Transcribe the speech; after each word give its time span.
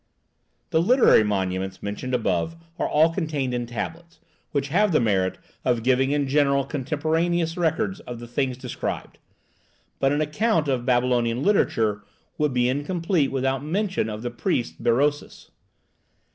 The 0.71 0.81
literary 0.81 1.23
monuments 1.23 1.83
mentioned 1.83 2.15
above 2.15 2.55
are 2.79 2.89
all 2.89 3.13
contained 3.13 3.53
in 3.53 3.67
tablets, 3.67 4.19
which 4.51 4.69
have 4.69 4.91
the 4.91 4.99
merit 4.99 5.37
of 5.63 5.83
giving 5.83 6.09
in 6.09 6.27
general 6.27 6.65
contemporaneous 6.65 7.55
records 7.55 7.99
of 7.99 8.19
the 8.19 8.25
things 8.27 8.57
described. 8.57 9.19
But 9.99 10.11
an 10.11 10.19
account 10.19 10.67
of 10.67 10.87
Babylonian 10.87 11.43
literature 11.43 12.03
would 12.39 12.51
be 12.51 12.67
incomplete 12.67 13.31
without 13.31 13.63
mention 13.63 14.09
of 14.09 14.23
the 14.23 14.31
priest 14.31 14.81
Berosus. 14.83 15.51